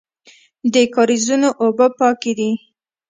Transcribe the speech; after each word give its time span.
د 0.73 0.75
کاریزونو 0.95 1.49
اوبه 1.63 1.87
پاکې 1.99 2.31
دي 2.39 2.51